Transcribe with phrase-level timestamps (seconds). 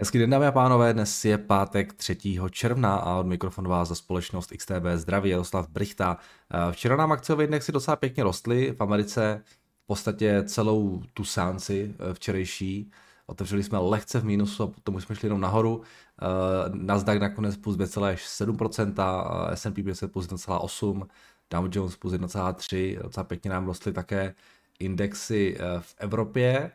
[0.00, 2.16] Hezký den dámy a pánové, dnes je pátek 3.
[2.50, 6.16] června a od mikrofonu vás za společnost XTB zdraví Jaroslav Brichta.
[6.50, 9.42] Eh, včera nám akciové indexy docela pěkně rostly, v Americe
[9.82, 12.90] v podstatě celou tu sánci eh, včerejší.
[13.26, 15.82] Otevřeli jsme lehce v mínusu a potom už jsme šli jenom nahoru.
[16.22, 16.26] Eh,
[16.72, 21.06] Nasdaq nakonec plus 2,7%, S&P 500 plus 1,8%,
[21.50, 24.34] Dow Jones plus 1,3%, docela pěkně nám rostly také
[24.78, 26.70] indexy v Evropě.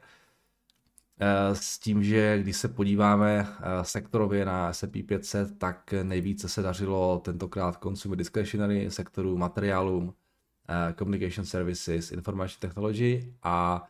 [1.20, 6.62] Eh, s tím, že když se podíváme eh, sektorově na S&P 500, tak nejvíce se
[6.62, 10.13] dařilo tentokrát consumer discretionary sektoru, materiálům,
[10.70, 13.84] eh, communication services, information technology a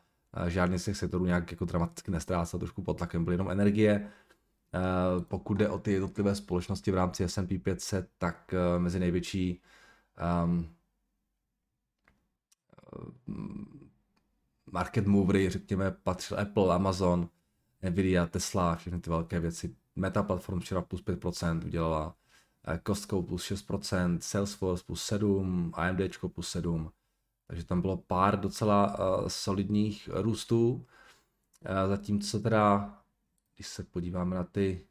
[0.47, 4.09] žádný z těch sektorů nějak jako dramaticky nestrácel, trošku pod tlakem byly jenom energie.
[5.27, 9.61] Pokud jde o ty jednotlivé společnosti v rámci S&P 500, tak mezi největší
[10.45, 10.69] um,
[14.73, 17.29] market movery, řekněme, patřil Apple, Amazon,
[17.89, 19.75] Nvidia, Tesla, všechny ty velké věci.
[19.95, 22.15] Meta Platform včera plus 5% udělala,
[22.67, 26.91] eh, Costco plus 6%, Salesforce plus 7%, AMD plus 7%.
[27.47, 30.71] Takže tam bylo pár docela uh, solidních růstů.
[30.73, 32.97] Uh, zatímco teda,
[33.55, 34.87] když se podíváme na ty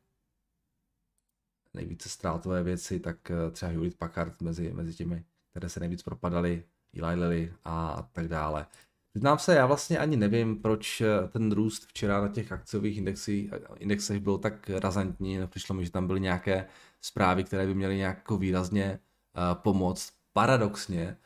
[1.75, 6.65] nejvíce ztrátové věci, tak uh, třeba Hewlett Packard mezi, mezi těmi, které se nejvíc propadaly,
[6.95, 8.67] Eli Lilly a tak dále.
[9.13, 13.51] Přiznám se, já vlastně ani nevím, proč eh, ten růst včera na těch akciových indexích,
[13.79, 15.39] indexech byl tak razantní.
[15.47, 16.67] Přišlo mi, že tam byly nějaké
[17.01, 18.99] zprávy, které by měly nějak výrazně
[19.37, 20.13] uh, pomoct.
[20.33, 21.17] Paradoxně,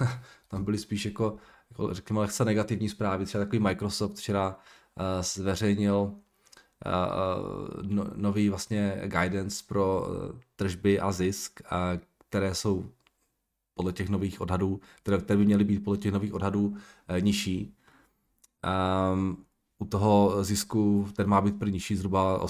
[0.00, 0.08] uh,
[0.48, 1.36] tam byly spíš jako,
[1.70, 3.24] jako řekněme, lehce negativní zprávy.
[3.24, 6.14] Třeba takový Microsoft včera uh, zveřejnil
[7.82, 10.06] no, nový vlastně guidance pro
[10.56, 11.60] tržby a zisk,
[12.28, 12.90] které jsou
[13.74, 16.76] podle těch nových odhadů, které, které by měly být podle těch nových odhadů
[17.08, 17.74] eh, nižší.
[19.12, 19.44] Um,
[19.78, 22.48] u toho zisku ten má být nižší zhruba o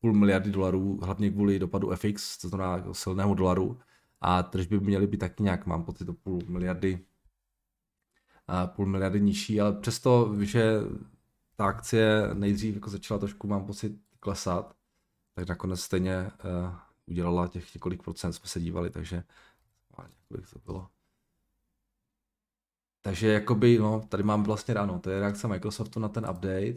[0.00, 3.78] půl miliardy dolarů, hlavně kvůli dopadu FX, to znamená jako silného dolaru.
[4.20, 7.04] A tržby by měly být taky nějak, mám pocit, o půl miliardy,
[8.48, 10.80] a půl miliardy nižší, ale přesto, že
[11.56, 14.76] ta akcie nejdřív jako začala trošku, mám pocit, klesat,
[15.34, 16.74] tak nakonec stejně uh,
[17.06, 19.22] udělala těch několik procent, jsme se dívali, takže
[20.28, 20.88] kolik to bylo.
[23.02, 26.74] Takže jakoby, no, tady mám vlastně ráno, to je reakce Microsoftu na ten update,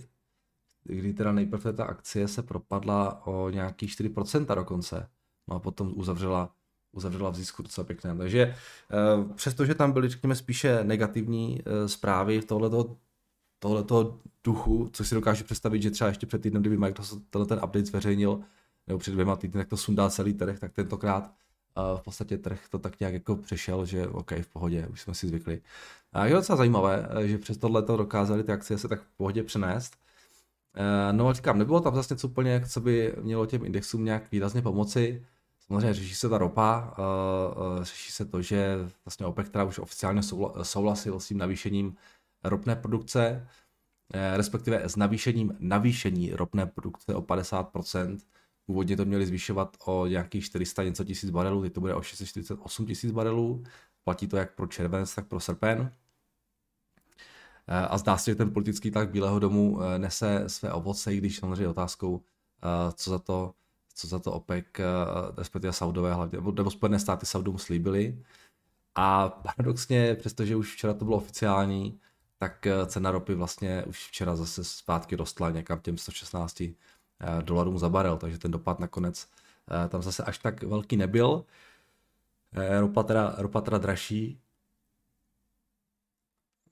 [0.83, 5.09] kdy teda nejprve ta akcie se propadla o nějaký 4% dokonce,
[5.47, 6.55] no a potom uzavřela,
[6.91, 8.17] uzavřela v zisku docela pěkné.
[8.17, 8.55] Takže
[9.17, 12.97] uh, přestože tam byly, řekněme, spíše negativní uh, zprávy v tohleto,
[13.59, 17.57] tohleto duchu, což si dokážu představit, že třeba ještě před týdnem, kdyby Microsoft tenhle ten
[17.57, 18.39] update zveřejnil,
[18.87, 21.33] nebo před dvěma týdny, tak to sundá celý trh, tak tentokrát
[21.95, 25.27] v podstatě trh to tak nějak jako přešel, že OK, v pohodě, už jsme si
[25.27, 25.61] zvykli.
[26.13, 29.43] A je docela zajímavé, že přes tohle to dokázali ty akcie se tak v pohodě
[29.43, 29.93] přenést.
[30.75, 34.31] Eh, no a říkám, nebylo tam zase něco úplně, co by mělo těm indexům nějak
[34.31, 35.25] výrazně pomoci.
[35.59, 37.01] Samozřejmě řeší se ta ropa, eh,
[37.81, 40.21] eh, řeší se to, že vlastně OPEC která už oficiálně
[40.63, 41.95] souhlasil s tím navýšením
[42.43, 43.47] ropné produkce,
[44.35, 48.19] respektive s navýšením navýšení ropné produkce o 50%,
[48.69, 52.85] Původně to měli zvyšovat o nějakých 400 něco tisíc barelů, teď to bude o 648
[52.85, 53.63] tisíc barelů.
[54.03, 55.91] Platí to jak pro červenec, tak pro srpen.
[57.67, 61.17] Eh, a zdá se, že ten politický tlak Bílého domu eh, nese své ovoce, i
[61.17, 62.21] když samozřejmě otázkou,
[62.63, 63.53] eh, co za to,
[63.93, 64.65] co za to OPEC,
[65.37, 68.23] respektive Saudové hlavně, nebo Spojené státy Saudům slíbili.
[68.95, 71.99] A paradoxně, přestože už včera to bylo oficiální,
[72.37, 76.75] tak cena ropy vlastně už včera zase zpátky rostla někam těm 116 Eh,
[77.41, 79.27] dolarům za barel, takže ten dopad nakonec
[79.85, 81.45] eh, tam zase až tak velký nebyl.
[82.53, 84.39] Eh, ropa teda, ropa teda dražší,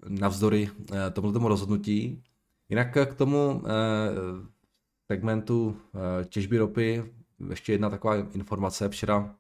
[0.07, 0.71] navzdory
[1.13, 2.23] tomu rozhodnutí.
[2.69, 3.63] Jinak k tomu
[5.11, 5.77] segmentu
[6.29, 7.13] těžby ropy
[7.49, 8.89] ještě jedna taková informace.
[8.89, 9.35] Včera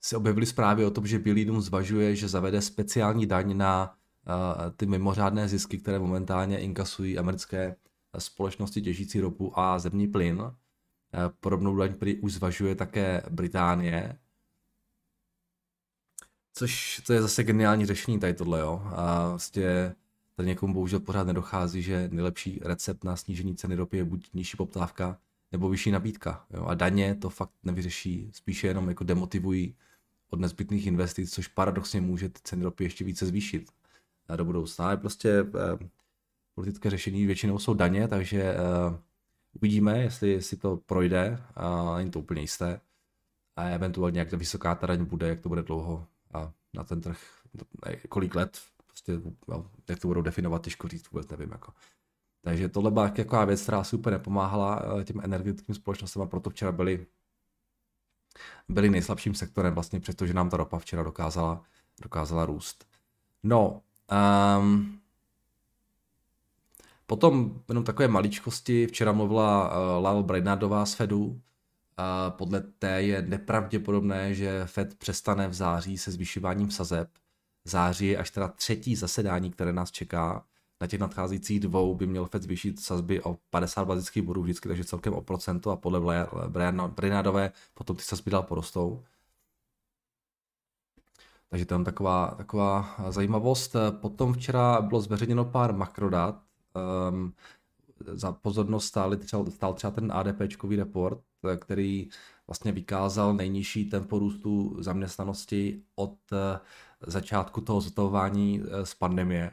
[0.00, 3.94] se objevily zprávy o tom, že Bílý dům zvažuje, že zavede speciální daň na
[4.76, 7.76] ty mimořádné zisky, které momentálně inkasují americké
[8.20, 10.42] společnosti těžící ropu a zemní plyn.
[11.14, 14.18] Eh, podobnou daň prý už zvažuje také Británie.
[16.54, 18.82] Což to je zase geniální řešení tady tohle, jo.
[18.84, 19.94] A vlastně
[20.36, 24.56] tady někomu bohužel pořád nedochází, že nejlepší recept na snížení ceny ropy je buď nižší
[24.56, 25.18] poptávka,
[25.52, 26.46] nebo vyšší nabídka.
[26.50, 26.64] Jo?
[26.64, 29.76] A daně to fakt nevyřeší, spíše jenom jako demotivují
[30.30, 33.70] od nezbytných investic, což paradoxně může ty ceny ropy ještě více zvýšit
[34.36, 34.84] do budoucna.
[34.84, 35.88] Ale prostě eh,
[36.54, 38.96] politické řešení většinou jsou daně, takže uh,
[39.52, 42.80] uvidíme, jestli si to projde, a není to úplně jisté.
[43.56, 47.18] A eventuálně, jak vysoká ta daň bude, jak to bude dlouho a na ten trh,
[48.08, 49.12] kolik let, prostě,
[49.48, 51.50] no, jak to budou definovat, těžko říct, vůbec nevím.
[51.52, 51.72] Jako.
[52.42, 56.72] Takže tohle byla taková věc, která super nepomáhala eh, těm energetickým společnostem a proto včera
[56.72, 57.06] byli,
[58.68, 61.64] byli nejslabším sektorem vlastně, přestože nám ta ropa včera dokázala,
[62.02, 62.86] dokázala růst.
[63.42, 63.82] No,
[64.58, 65.01] um,
[67.06, 71.36] potom jenom takové maličkosti, včera mluvila uh, Lal Brainardová z Fedu, uh,
[72.28, 77.08] podle té je nepravděpodobné, že Fed přestane v září se zvyšováním sazeb.
[77.64, 80.44] Září je až teda třetí zasedání, které nás čeká
[80.82, 84.84] na těch nadcházejících dvou by měl Fed zvýšit sazby o 50 bazických bodů vždycky, takže
[84.84, 86.26] celkem o procento a podle
[86.88, 89.04] Brynádové potom ty sazby dál porostou.
[91.48, 93.76] Takže tam taková, taková zajímavost.
[93.90, 96.42] Potom včera bylo zveřejněno pár makrodat.
[97.10, 97.34] Um,
[98.06, 101.20] za pozornost stáli třeba, stál třeba ten ADPčkový report,
[101.58, 102.08] který
[102.46, 106.60] vlastně vykázal nejnižší tempo růstu zaměstnanosti od eh,
[107.06, 109.52] začátku toho zotování eh, z pandemie.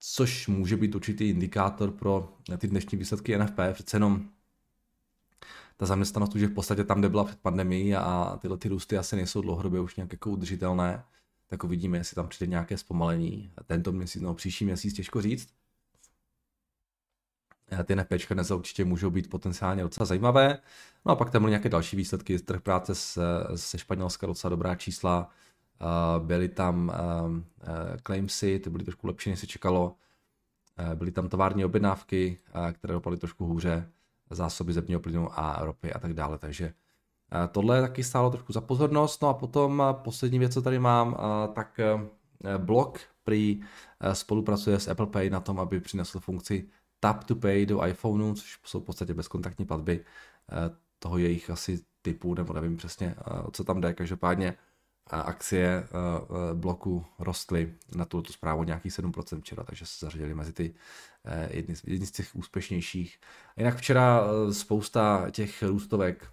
[0.00, 3.58] což může být určitý indikátor pro ty dnešní výsledky NFP.
[3.72, 4.28] Přece jenom
[5.76, 8.98] ta zaměstnanost už je v podstatě tam, kde byla před pandemií a tyhle ty růsty
[8.98, 11.04] asi nejsou dlouhodobě už nějak jako udržitelné.
[11.50, 13.52] Tak uvidíme, jestli tam přijde nějaké zpomalení.
[13.66, 15.48] Tento měsíc, no příští měsíc těžko říct.
[17.84, 20.58] Ty NFPčka dnes určitě můžou být potenciálně docela zajímavé.
[21.06, 22.38] No a pak tam byly nějaké další výsledky.
[22.38, 23.22] Trh práce se,
[23.54, 25.30] se Španělska docela dobrá čísla.
[26.18, 27.42] Byly tam uh, uh,
[28.02, 29.96] claimsy, ty byly trošku lepší, než se čekalo.
[30.94, 32.38] Byly tam tovární objednávky,
[32.72, 33.90] které dopadly trošku hůře,
[34.30, 36.38] zásoby zemního plynu a ropy a tak dále.
[36.38, 36.74] Takže
[37.52, 39.22] tohle taky stálo trošku za pozornost.
[39.22, 41.80] No a potom uh, poslední věc, co tady mám, uh, tak
[42.58, 43.60] blog prý
[44.12, 46.68] spolupracuje s Apple Pay na tom, aby přinesl funkci
[47.00, 50.04] Tap to Pay do iPhoneu, což jsou v podstatě bezkontaktní platby
[50.98, 53.14] toho jejich asi typu, nebo nevím přesně,
[53.52, 53.94] co tam jde.
[53.94, 54.56] Každopádně
[55.10, 60.52] akcie eh, eh, bloku rostly na tuto zprávu nějaký 7% včera, takže se zařadili mezi
[60.52, 61.09] ty eh,
[61.50, 63.20] jedny, jedny z těch úspěšnějších.
[63.56, 64.22] Jinak včera
[64.52, 66.26] spousta těch růstovek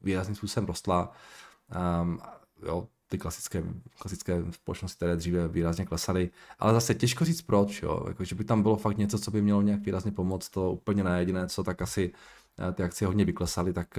[0.00, 1.12] výrazným způsobem rostla.
[2.02, 2.20] Um,
[2.66, 3.62] jo, ty klasické,
[3.98, 8.44] klasické společnosti, které dříve výrazně klesaly, ale zase těžko říct proč, jo, jako, že by
[8.44, 11.64] tam bylo fakt něco, co by mělo nějak výrazně pomoct, to úplně ne jediné, co
[11.64, 12.12] tak asi
[12.74, 13.98] ty akcie hodně vyklesaly, tak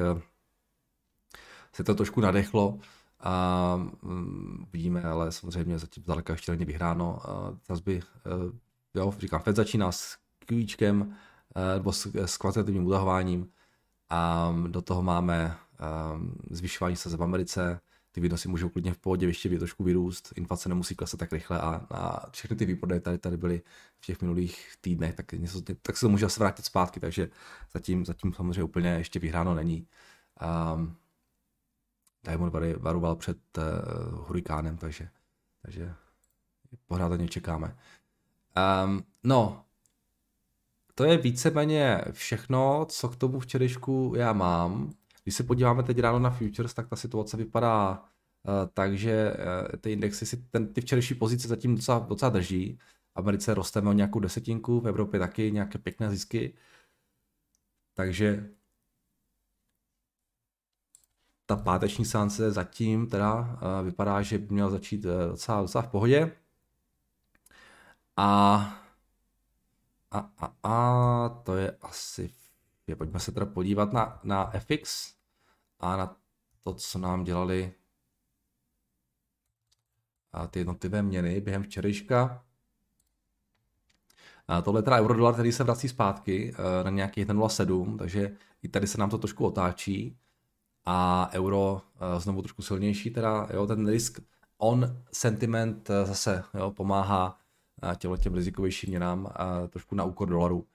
[1.74, 2.80] se to trošku nadechlo
[3.20, 7.20] a um, vidíme, ale samozřejmě zatím zdaleka ještě není vyhráno.
[7.64, 8.52] Sazby, uh,
[9.00, 11.08] jo, říkám, Fed začíná s QIčkem uh,
[11.74, 13.50] nebo s, s kvantitativním utahováním
[14.10, 15.58] a do toho máme
[16.14, 17.80] um, zvyšování se v Americe,
[18.12, 21.88] ty výnosy můžou klidně v pohodě ještě trošku vyrůst, inflace nemusí klesat tak rychle a,
[21.92, 23.62] a všechny ty výprodeje tady, tady byly
[24.00, 27.30] v těch minulých týdnech, tak, něco, tak se to může asi vrátit zpátky, takže
[27.74, 29.88] zatím, zatím samozřejmě úplně ještě vyhráno není.
[30.76, 30.96] Um,
[32.24, 33.64] Diamond varoval před uh,
[34.28, 35.10] hurikánem, takže,
[35.62, 35.94] takže
[36.88, 37.76] pořád na ně čekáme.
[38.56, 39.66] Um, no,
[40.96, 44.94] to je víceméně všechno, co k tomu včerejšku já mám.
[45.24, 49.80] Když se podíváme teď ráno na futures, tak ta situace vypadá uh, tak, že uh,
[49.82, 52.80] ty indexy si ten, ty včerejší pozice zatím docela, docela drží.
[53.14, 56.54] V Americe rosteme o nějakou desetinku, v Evropě taky nějaké pěkné zisky.
[57.94, 58.50] Takže
[61.46, 65.88] ta páteční seance zatím teda uh, vypadá, že by měl začít uh, docela, docela v
[65.88, 66.32] pohodě.
[68.18, 68.60] A,
[70.12, 72.30] a, a, a to je asi,
[72.88, 75.14] je, pojďme se teda podívat na, na FX
[75.80, 76.16] a na
[76.64, 77.74] to, co nám dělali
[80.34, 82.44] a ty jednotlivé měny během včerejška.
[84.48, 88.88] A tohle je teda eurodolar, který se vrací zpátky na nějaký 1,07, takže i tady
[88.88, 90.18] se nám to trošku otáčí
[90.86, 94.20] a euro eh, znovu trošku silnější, teda jo, ten risk
[94.58, 97.40] on sentiment eh, zase jo, pomáhá
[97.98, 99.34] těmhle těm rizikovějším měnám
[99.70, 100.68] trošku na úkor dolaru.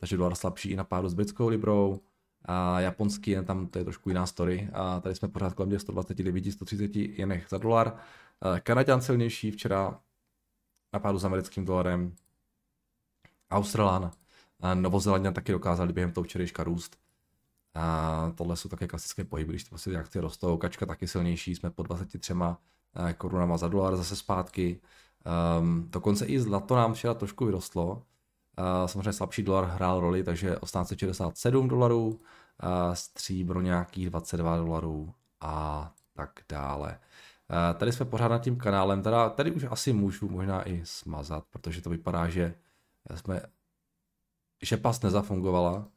[0.00, 2.00] Takže dolar slabší i na pádu s britskou librou,
[2.44, 4.68] a japonský jen tam to je trošku jiná story.
[4.72, 7.96] A tady jsme pořád kolem těch 129, 130 jenech za dolar.
[8.62, 10.00] Kanaďan silnější včera
[10.92, 12.14] na pádu s americkým dolarem.
[13.50, 14.10] Australan
[14.60, 16.96] a Novozelanděn taky dokázali během toho včerejška růst.
[17.74, 20.56] A tohle jsou také klasické pohyby, když prostě ty akcie rostou.
[20.56, 24.80] Kačka taky silnější, jsme po 23 eh, korunama za dolar zase zpátky.
[25.60, 27.92] Um, dokonce i zlato nám včera trošku vyrostlo.
[27.92, 32.18] Uh, samozřejmě slabší dolar hrál roli, takže 1867 dolarů, uh,
[32.94, 36.98] stříbro nějakých 22 dolarů a tak dále.
[37.50, 41.44] Uh, tady jsme pořád nad tím kanálem, teda, tady už asi můžu možná i smazat,
[41.50, 42.54] protože to vypadá, že
[43.14, 43.40] jsme
[44.62, 45.88] že pas nezafungovala,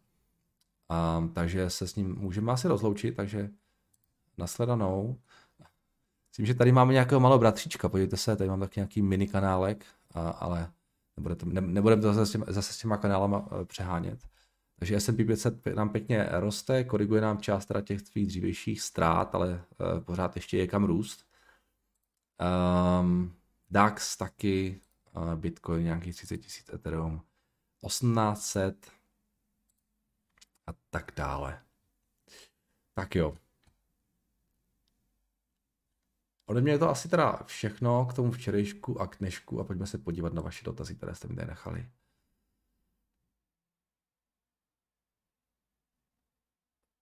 [0.90, 3.50] a, takže se s ním můžeme asi rozloučit, takže
[4.38, 5.20] nasledanou.
[6.38, 9.86] Myslím, že tady máme nějakého malého bratříčka, podívejte se, tady mám taky nějaký mini kanálek,
[10.14, 10.72] a, ale
[11.18, 14.28] nebudeme to, ne, nebudeme to zase, zase s těma kanálama uh, přehánět.
[14.80, 19.50] Takže S&P 500 nám pěkně roste, koriguje nám část teda těch tvých dřívějších ztrát, ale
[19.50, 21.26] uh, pořád ještě je kam růst.
[23.02, 23.34] Um,
[23.70, 24.82] DAX taky,
[25.16, 27.22] uh, Bitcoin nějakých 30 tisíc Ethereum,
[27.86, 28.92] 1800
[30.68, 31.62] a tak dále.
[32.94, 33.38] Tak jo.
[36.50, 39.88] Ode mě je to asi teda všechno k tomu včerejšku a k dnešku a pojďme
[39.88, 41.90] se podívat na vaše dotazy, které jste mi tady nechali.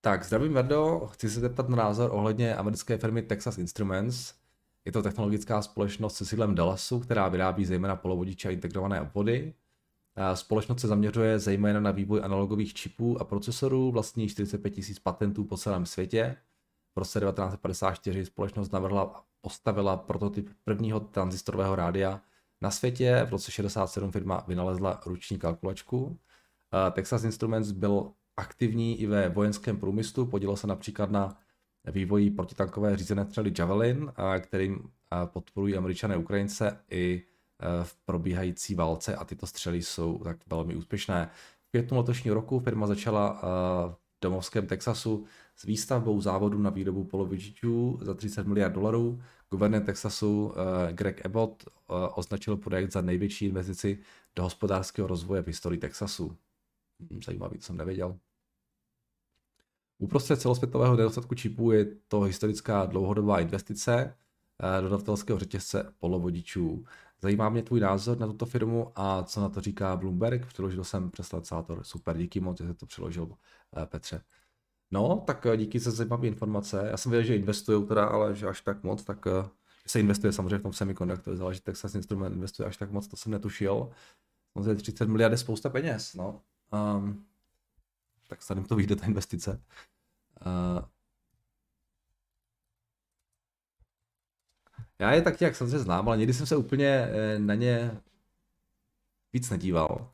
[0.02, 4.34] Tak, zdravím Verdo, chci se zeptat na názor ohledně americké firmy Texas Instruments.
[4.86, 9.54] Je to technologická společnost se sídlem Dallasu, která vyrábí zejména polovodiče a integrované obvody.
[10.34, 15.58] Společnost se zaměřuje zejména na vývoj analogových čipů a procesorů, vlastní 45 000 patentů po
[15.58, 16.38] celém světě.
[16.96, 22.22] V roce 1954 společnost navrhla, postavila prototyp prvního transistorového rádia
[22.62, 23.26] na světě.
[23.28, 26.20] V roce 67 firma vynalezla ruční kalkulačku.
[26.92, 31.38] Texas Instruments byl aktivní i ve vojenském průmyslu, podílel se například na
[31.92, 34.92] vývoji protitankové řízené střely Javelin, kterým
[35.26, 37.24] podporují američané Ukrajince i
[37.84, 41.30] v probíhající válce a tyto střely jsou tak velmi úspěšné.
[41.68, 43.40] V květnu letošního roku firma začala
[43.90, 45.26] v domovském Texasu
[45.56, 49.22] s výstavbou závodu na výrobu polovičičů za 30 miliard dolarů.
[49.52, 50.54] Guvernér Texasu
[50.92, 51.66] Greg Abbott
[52.16, 54.00] označil projekt za největší investici
[54.36, 56.38] do hospodářského rozvoje v historii Texasu.
[57.00, 58.18] Hm, zajímavý, to jsem nevěděl.
[59.98, 64.16] Uprostřed celosvětového nedostatku čipů je to historická dlouhodobá investice
[64.78, 66.86] eh, dodavatelského řetězce polovodičů.
[67.22, 70.46] Zajímá mě tvůj názor na tuto firmu a co na to říká Bloomberg.
[70.46, 71.34] Přeložil jsem přes.
[71.82, 73.30] Super, díky moc, že jsi to přeložil,
[73.78, 74.22] eh, Petře.
[74.96, 76.88] No, tak eh, díky za zajímavé informace.
[76.92, 79.26] Já jsem věděl, že investují teda, ale že až tak moc, tak
[79.84, 83.18] že se investuje samozřejmě v tom semikonduktoru, záleží Texas Instrument investuje až tak moc, to
[83.18, 83.90] jsem netušil.
[84.54, 86.42] Samozřejmě 30 miliard je spousta peněz, no.
[86.98, 87.26] Um,
[88.28, 89.62] tak snad to vyjde ta investice.
[90.46, 90.86] Uh,
[95.00, 98.02] já je tak nějak samozřejmě znám, ale někdy jsem se úplně eh, na ně
[99.34, 100.12] víc nedíval.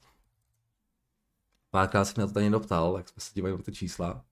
[1.72, 4.26] Párkrát jsem na to tady někdo ptal, jak jsme se dívali na ty čísla.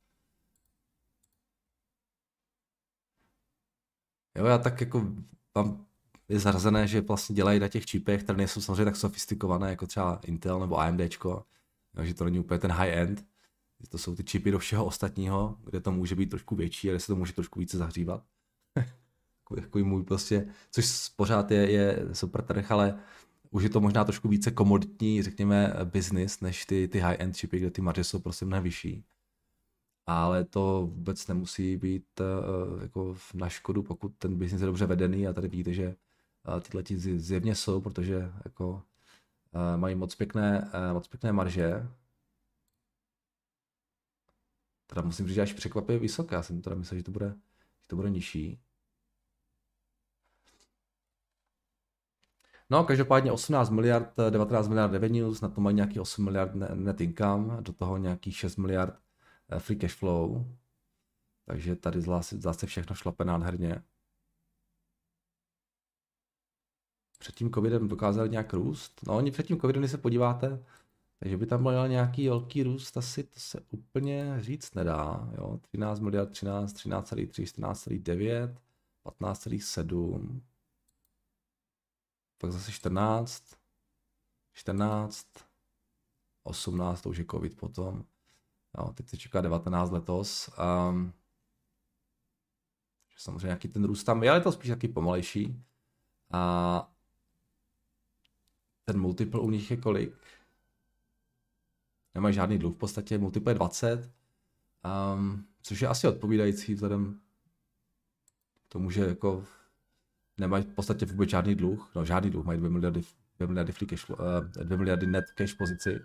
[4.38, 5.08] Jo, já tak jako
[5.56, 5.86] mám
[6.30, 10.20] je zařazené, že vlastně dělají na těch čipech, které nejsou samozřejmě tak sofistikované, jako třeba
[10.26, 11.46] Intel nebo AMDčko,
[11.96, 13.26] takže to není úplně ten high-end.
[13.90, 17.00] To jsou ty čipy do všeho ostatního, kde to může být trošku větší a kde
[17.00, 18.24] se to může trošku více zahřívat.
[19.56, 23.00] jako můj prostě, což pořád je, je super trh, ale
[23.52, 27.72] už je to možná trošku více komoditní, řekněme, business, než ty, ty high-end čipy, kde
[27.72, 29.04] ty marže jsou prostě mnohem vyšší.
[30.10, 35.28] Ale to vůbec nemusí být uh, jako na škodu, pokud ten business je dobře vedený
[35.28, 35.96] a tady vidíte, že
[36.48, 38.82] uh, tyhle ti zjevně jsou, protože jako uh,
[39.78, 41.88] mají moc pěkné, moc pěkné marže
[44.90, 46.36] Teda musím říct, že až překvapivě vysoké.
[46.36, 47.36] Já jsem teda myslel, že to bude,
[47.82, 48.60] že to bude nižší.
[52.70, 57.58] No, každopádně 18 miliard, 19 miliard revenues, na to mají nějaký 8 miliard net income,
[57.62, 59.09] do toho nějakých 6 miliard eh,
[59.58, 60.46] free cash flow.
[61.46, 62.02] Takže tady
[62.32, 63.84] zase všechno šlape nádherně.
[67.20, 69.00] Před tím covidem dokázali nějak růst.
[69.08, 70.66] No oni před tím covidem, když se podíváte,
[71.20, 75.30] takže by tam byl nějaký velký růst, asi to se úplně říct nedá.
[75.38, 75.58] Jo?
[75.58, 78.58] 13 miliard, 13, 13,3, 14,9,
[79.06, 80.42] 15,7,
[82.38, 83.56] pak zase 14,
[84.54, 85.28] 14,
[86.44, 88.06] 18, to už je covid potom.
[88.78, 90.50] Jo, teď se čeká 19 letos.
[90.90, 91.14] Um,
[93.18, 95.64] samozřejmě nějaký ten růst tam je, ale je to spíš taky pomalejší.
[96.32, 96.94] A
[98.86, 100.16] ten multiple u nich je kolik?
[102.16, 104.12] nemají žádný dluh v podstatě, multiple 20,
[105.16, 107.20] um, což je asi odpovídající vzhledem
[108.68, 109.46] k tomu, že jako
[110.38, 113.02] nemají v podstatě vůbec žádný dluh, no žádný dluh, mají 2 miliardy,
[113.38, 114.18] 2 miliardy, free cash, uh,
[114.64, 116.00] 2 miliardy net cash pozici.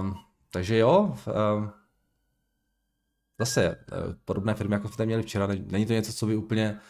[0.00, 0.14] Um,
[0.50, 1.16] takže jo,
[1.56, 1.70] um,
[3.38, 6.80] zase uh, podobné firmy, jako jste měli včera, není to něco, co by úplně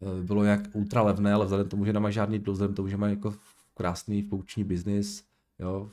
[0.00, 2.96] uh, bylo nějak ultra levné, ale vzhledem tomu, že nemají žádný dluh, vzhledem tomu, že
[2.96, 3.34] mají jako
[3.74, 5.24] krásný pouční biznis,
[5.58, 5.90] jo,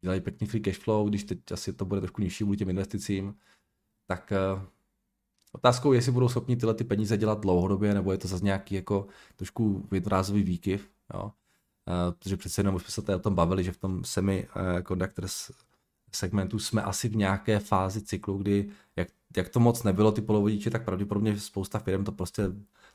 [0.00, 3.34] dělají pěkný free cash flow, když teď asi to bude trošku nižší kvůli těm investicím,
[4.06, 4.62] tak uh,
[5.52, 8.74] otázkou je, jestli budou schopni tyhle ty peníze dělat dlouhodobě, nebo je to zase nějaký
[8.74, 11.22] jako trošku jednorázový výkyv, jo.
[11.22, 15.50] Uh, protože přece jenom už jsme se tady o tom bavili, že v tom semiconductors
[16.16, 20.70] segmentu jsme asi v nějaké fázi cyklu, kdy jak jak to moc nebylo, ty polovodiče,
[20.70, 22.42] tak pravděpodobně spousta firm to prostě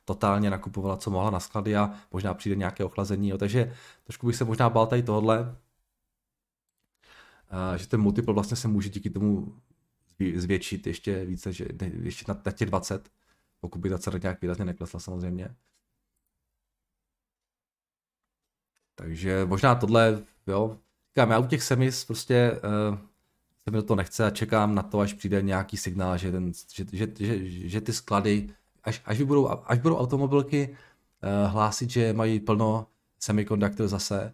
[0.05, 3.29] totálně nakupovala, co mohla na sklady a možná přijde nějaké ochlazení.
[3.29, 3.38] Jo.
[3.38, 5.55] Takže trošku bych se možná bál tady tohle,
[7.75, 9.62] že ten multiple vlastně se může díky tomu
[10.36, 11.65] zvětšit ještě více, že
[12.01, 13.10] ještě na, těch 20,
[13.60, 15.55] pokud by ta cena nějak výrazně neklesla samozřejmě.
[18.96, 20.79] Takže možná tohle, jo,
[21.13, 22.98] říkám, já u těch semis prostě uh,
[23.63, 26.51] se mi do toho nechce a čekám na to, až přijde nějaký signál, že, ten,
[26.74, 28.50] že, že, že, že ty sklady,
[28.84, 32.88] až, až, budou, až budou automobilky uh, hlásit, že mají plno
[33.20, 34.34] semikonduktor zase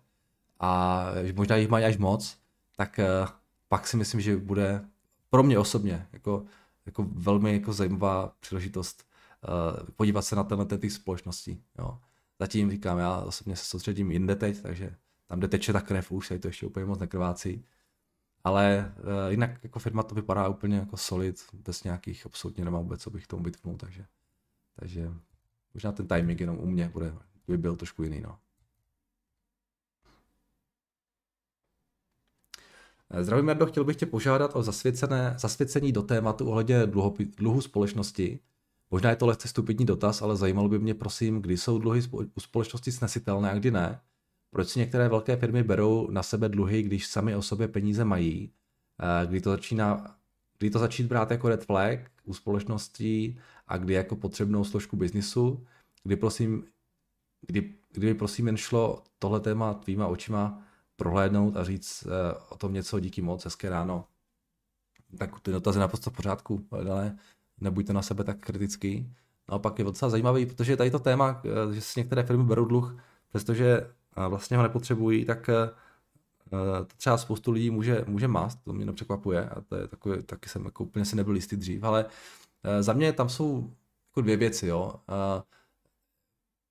[0.59, 1.05] a
[1.35, 2.37] možná jich mají až moc,
[2.75, 3.29] tak uh,
[3.67, 4.85] pak si myslím, že bude
[5.29, 6.45] pro mě osobně jako,
[6.85, 9.03] jako velmi jako zajímavá příležitost
[9.47, 11.61] uh, podívat se na tenhle ty společnosti.
[11.79, 11.99] Jo.
[12.39, 14.95] Zatím říkám, já osobně se soustředím jinde teď, takže
[15.29, 17.65] tam, kde teče ta krev, už se to ještě úplně moc nekrvácí.
[18.43, 23.01] Ale uh, jinak jako firma to vypadá úplně jako solid, bez nějakých absolutně nemám vůbec,
[23.01, 24.05] co bych tomu vytknul, takže,
[24.75, 25.11] takže
[25.73, 27.13] možná ten timing jenom u mě bude,
[27.47, 28.21] by byl trošku jiný.
[28.21, 28.39] No.
[33.09, 37.61] Eh, zdravím, Jardo, chtěl bych tě požádat o zasvěcené, zasvěcení do tématu ohledně dluhu, dluhu
[37.61, 38.39] společnosti.
[38.91, 42.39] Možná je to lehce stupidní dotaz, ale zajímalo by mě, prosím, kdy jsou dluhy u
[42.39, 44.01] společnosti snesitelné a kdy ne.
[44.51, 48.53] Proč si některé velké firmy berou na sebe dluhy, když sami o sobě peníze mají?
[49.01, 50.15] Eh, kdy to začíná,
[50.57, 55.65] kdy to začít brát jako red flag u společností a kdy jako potřebnou složku biznisu?
[56.03, 56.65] Kdy prosím,
[57.47, 60.63] kdy, kdyby prosím jen šlo tohle téma tvýma očima
[60.95, 64.05] prohlédnout a říct eh, o tom něco díky moc, hezké ráno.
[65.17, 67.17] Tak ty dotazy naprosto v pořádku, ale
[67.61, 69.13] nebuďte na sebe tak kritický.
[69.49, 72.97] Naopak je docela zajímavý, protože tady to téma, eh, že si některé firmy berou dluh,
[73.29, 75.49] přestože eh, vlastně ho nepotřebují, tak
[76.87, 80.49] to třeba spoustu lidí může, může mást, to mě nepřekvapuje a to je takové, taky
[80.49, 82.05] jsem jako úplně si nebyl jistý dřív, ale
[82.79, 83.73] za mě tam jsou
[84.11, 84.93] jako dvě věci, jo.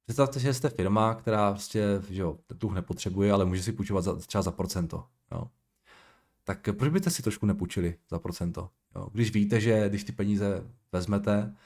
[0.09, 4.16] Představte, že jste firma, která prostě, že jo, dluh nepotřebuje, ale může si půjčovat za,
[4.16, 5.07] třeba za procento.
[5.33, 5.51] Jo.
[6.44, 8.70] Tak proč byste si trošku nepůjčili za procento?
[8.96, 9.09] Jo.
[9.12, 11.57] Když víte, že když ty peníze vezmete,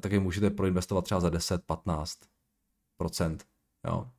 [0.00, 2.26] tak je můžete proinvestovat třeba za 10-15
[2.96, 3.46] procent.
[3.86, 4.10] Jo.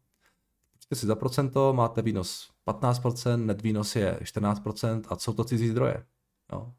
[0.83, 5.69] Půjčíte si za procento, máte výnos 15%, net výnos je 14% a co to cizí
[5.69, 6.05] zdroje.
[6.51, 6.73] Jo.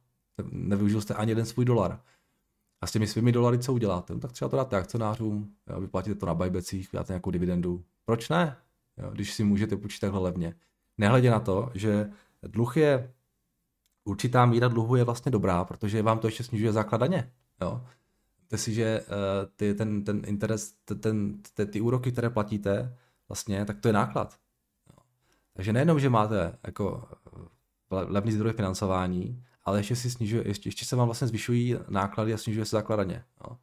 [0.51, 2.01] Nevyužil jste ani jeden svůj dolar.
[2.81, 4.15] A s těmi svými dolary co uděláte?
[4.15, 7.85] No, tak třeba to dáte akcionářům, jo, vyplatíte to na buybacích, dáte nějakou dividendu.
[8.05, 8.57] Proč ne?
[8.97, 10.55] Jo, když si můžete půjčit takhle levně.
[10.99, 12.11] Nehledě na to, že
[12.43, 13.13] dluh je,
[14.05, 17.33] určitá míra dluhu je vlastně dobrá, protože vám to ještě snižuje základ daně.
[17.61, 17.87] Jo.
[18.57, 19.07] Si, že uh,
[19.57, 22.97] ty, ten, ten interes, ten, ty, ty úroky, které platíte,
[23.35, 24.39] vlastně, tak to je náklad.
[25.55, 27.09] Takže nejenom, že máte jako
[27.91, 32.37] levný zdroj financování, ale ještě, si snižuje, ještě, ještě se vám vlastně zvyšují náklady a
[32.37, 33.25] snižuje se základaně.
[33.43, 33.59] No.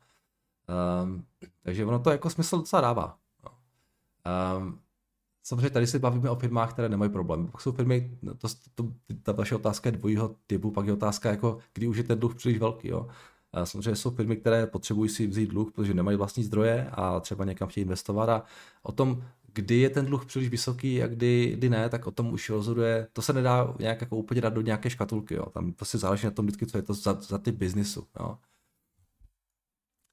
[1.04, 1.26] Um,
[1.64, 3.18] takže ono to jako smysl docela dává.
[3.46, 3.52] No.
[4.58, 4.80] Um,
[5.44, 7.48] samozřejmě tady se bavíme o firmách, které nemají problém.
[7.48, 8.92] Pak jsou firmy, no to, to,
[9.24, 12.36] ta vaše otázka je dvojího typu, pak je otázka, jako, kdy už je ten dluh
[12.36, 12.88] příliš velký.
[12.88, 13.08] Jo.
[13.54, 17.46] A samozřejmě jsou firmy, které potřebují si vzít dluh, protože nemají vlastní zdroje a třeba
[17.46, 18.44] někam chtějí investovat a
[18.84, 22.34] o tom kdy je ten dluh příliš vysoký a kdy, kdy ne, tak o tom
[22.34, 25.46] už rozhoduje, to se nedá nějak jako úplně dát do nějaké škatulky, jo.
[25.50, 28.08] tam prostě záleží na tom vždycky, co je to za, za ty biznisu.
[28.20, 28.38] Jo.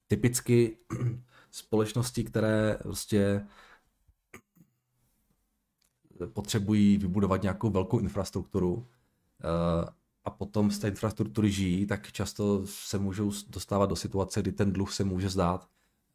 [0.06, 0.78] Typicky
[1.50, 3.46] společnosti, které prostě
[6.26, 8.86] potřebují vybudovat nějakou velkou infrastrukturu
[9.44, 9.90] eh,
[10.24, 14.72] a potom z té infrastruktury žijí, tak často se můžou dostávat do situace, kdy ten
[14.72, 15.68] dluh se může zdát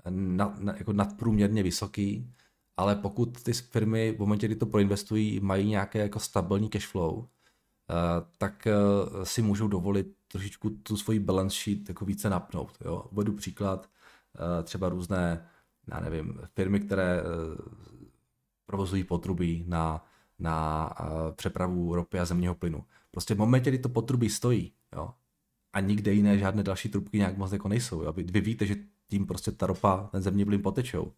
[0.09, 2.33] na, na, jako nadprůměrně vysoký
[2.77, 7.27] ale pokud ty firmy v momentě, kdy to proinvestují, mají nějaké jako stabilní cash flow,
[7.89, 7.93] eh,
[8.37, 8.73] tak eh,
[9.23, 12.77] si můžou dovolit trošičku tu svoji balance sheet jako více napnout.
[12.85, 13.05] Jo.
[13.11, 13.89] Uvedu příklad,
[14.35, 15.45] eh, třeba různé,
[15.87, 17.23] já nevím, firmy, které
[18.65, 20.05] provozují potrubí na,
[20.39, 20.89] na
[21.35, 22.83] přepravu ropy a zemního plynu.
[23.11, 25.13] Prostě v momentě, kdy to potrubí stojí, jo,
[25.73, 28.03] a nikde jiné žádné další trubky nějak moc jako nejsou.
[28.03, 28.13] Jo.
[28.13, 28.75] Vy, vy víte, že
[29.09, 31.13] tím prostě ta ropa, ten zemní plyn potečou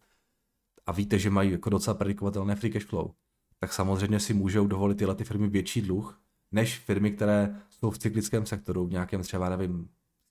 [0.86, 3.14] a víte, že mají jako docela predikovatelné free cash flow,
[3.58, 6.20] tak samozřejmě si můžou dovolit tyhle ty firmy větší dluh,
[6.52, 9.88] než firmy, které jsou v cyklickém sektoru, v nějakém třeba, nevím,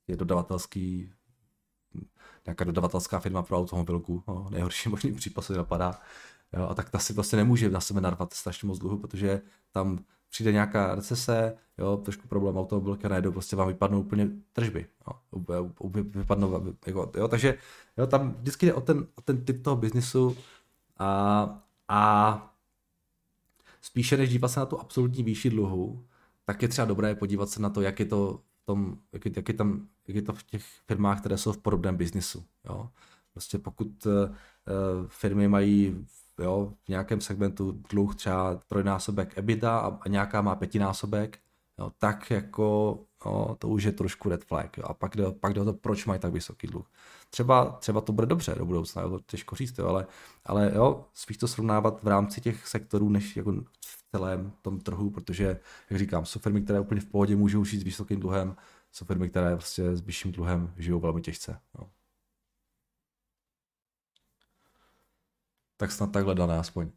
[0.07, 1.11] je dodavatelský,
[2.45, 5.99] nějaká dodavatelská firma pro automobilku, no, nejhorší možný případ se napadá,
[6.53, 9.41] jo, a tak ta si prostě nemůže na sebe narvat strašně moc dluhu, protože
[9.71, 9.99] tam
[10.35, 14.87] přijde nějaká recese, jo, trošku problém automobilky a najednou prostě vám vypadnou úplně tržby.
[15.07, 15.71] Jo,
[16.03, 17.57] vypadnou, jako, jo, takže
[17.97, 20.37] jo, tam vždycky jde o ten, o ten typ toho biznisu
[20.97, 22.55] a, a
[23.81, 26.05] spíše než dívat se na tu absolutní výši dluhu,
[26.45, 29.31] tak je třeba dobré podívat se na to, jak je to v tom, jak je,
[29.35, 32.43] jak je tam, jak je to v těch firmách, které jsou v podobném biznisu.
[32.65, 32.89] Jo?
[33.31, 34.13] Prostě pokud uh,
[35.07, 36.05] firmy mají
[36.39, 41.39] jo, v nějakém segmentu dluh třeba trojnásobek EBITDA a, a nějaká má pětinásobek,
[41.79, 44.77] jo, tak jako jo, to už je trošku red flag.
[44.77, 44.83] Jo.
[44.87, 46.91] A pak jde, pak jde o to, proč mají tak vysoký dluh.
[47.29, 50.07] Třeba, třeba to bude dobře do budoucna, jo, to těžko říct, jo, ale,
[50.45, 53.51] ale jo, spíš to srovnávat v rámci těch sektorů, než jako
[53.85, 57.79] v celém tom trhu, protože, jak říkám, jsou firmy, které úplně v pohodě můžou žít
[57.79, 58.55] s vysokým dluhem,
[58.91, 61.59] jsou firmy, které prostě s vyšším dluhem žijou velmi těžce.
[61.79, 61.87] Jo.
[65.77, 66.91] Tak snad takhle dané aspoň.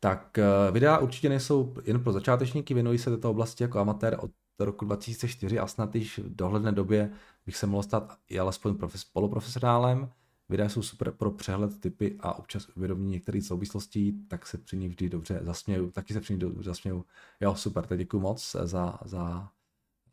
[0.00, 4.30] Tak eh, videa určitě nejsou jen pro začátečníky, věnují se této oblasti jako amatér od
[4.58, 7.10] roku 2004 a snad již v dohledné době
[7.46, 10.10] bych se mohl stát i alespoň profes, poloprofesionálem.
[10.48, 14.88] Videa jsou super pro přehled typy a občas uvědomění některých souvislostí, tak se při nich
[14.88, 15.90] vždy dobře zasměju.
[15.90, 17.04] Taky se při nich dobře zasměju.
[17.40, 19.48] Jo, super, tak děkuji moc za, za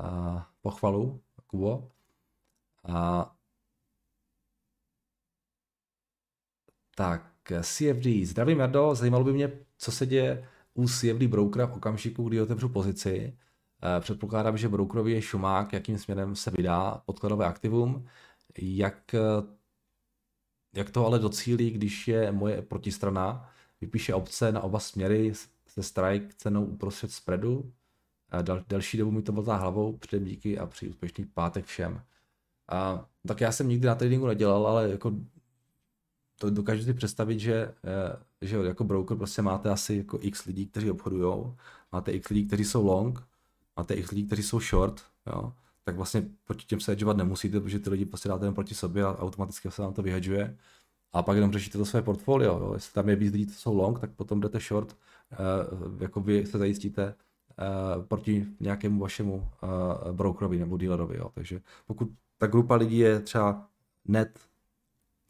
[0.01, 1.91] uh, pochvalu, Kubo.
[2.83, 3.35] A
[6.95, 7.31] Tak,
[7.63, 8.05] CFD.
[8.23, 8.95] Zdravím, Jardo.
[8.95, 13.37] Zajímalo by mě, co se děje u CFD brokera v okamžiku, kdy otevřu pozici.
[13.83, 18.07] Eh, předpokládám, že brokerovi je šumák, jakým směrem se vydá podkladové aktivum.
[18.57, 19.19] Jak, eh,
[20.73, 23.49] jak to ale docílí, když je moje protistrana,
[23.81, 25.33] vypíše opce na oba směry
[25.67, 27.73] se strike cenou uprostřed spreadu.
[28.41, 32.01] Dal, další dobu mi to vltá hlavou, předem díky a při úspěšný pátek všem.
[32.67, 35.11] A, tak já jsem nikdy na tradingu nedělal, ale jako
[36.41, 40.65] to dokážu si představit, že, eh, že jako broker prostě máte asi jako x lidí,
[40.67, 41.53] kteří obchodují,
[41.91, 43.23] máte x lidí, kteří jsou long,
[43.77, 47.79] máte x lidí, kteří jsou short, jo, tak vlastně proti těm se hedžovat nemusíte, protože
[47.79, 50.57] ty lidi prostě dáte jen proti sobě a automaticky se vám to vyhedžuje.
[51.13, 52.59] A pak jenom řešíte to své portfolio.
[52.59, 52.73] Jo.
[52.73, 54.97] Jestli tam je víc lidí, co jsou long, tak potom jdete short,
[55.31, 57.15] uh, jako vy se zajistíte
[57.95, 61.17] uh, proti nějakému vašemu uh, brokerovi nebo dealerovi.
[61.17, 61.31] Jo.
[61.33, 63.67] Takže pokud ta grupa lidí je třeba
[64.07, 64.39] net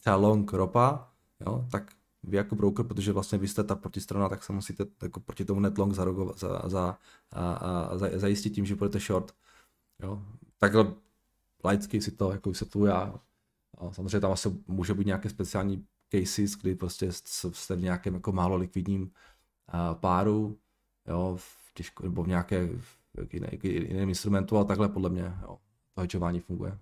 [0.01, 1.11] třeba long ropa,
[1.45, 1.91] jo, tak
[2.23, 5.59] vy jako broker, protože vlastně vy jste ta protistrana, tak se musíte jako proti tomu
[5.59, 6.97] net long zarogovat, za, za,
[7.31, 9.35] a, a, za, zajistit tím, že budete short.
[10.03, 10.25] Jo.
[10.57, 10.93] Takhle
[11.63, 13.19] laicky si to jako vysvětluji já.
[13.77, 18.31] A samozřejmě tam asi může být nějaké speciální cases, kdy prostě jste v nějakém jako
[18.31, 19.11] málo likvidním
[19.93, 20.57] páru,
[21.07, 25.57] jo, v těžko, nebo v nějaké v jiné, jiném instrumentu, ale takhle podle mě jo,
[25.93, 26.77] to hedžování funguje.